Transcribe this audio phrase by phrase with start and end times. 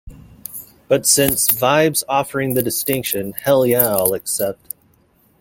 [0.87, 4.73] But since "Vibe"s offering the distinction, hell yeah I'll accept!